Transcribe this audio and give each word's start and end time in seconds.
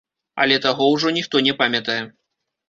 Але 0.45 0.55
таго 0.63 0.87
ўжо 0.93 1.11
ніхто 1.17 1.43
не 1.49 1.53
памятае. 1.61 1.99